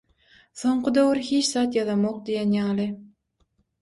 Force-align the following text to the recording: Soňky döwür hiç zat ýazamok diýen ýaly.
Soňky 0.61 0.93
döwür 0.95 1.21
hiç 1.27 1.51
zat 1.57 1.77
ýazamok 1.81 2.17
diýen 2.31 2.59
ýaly. 2.61 2.89